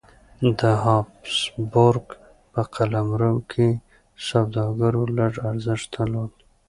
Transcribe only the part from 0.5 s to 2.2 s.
د هابسبورګ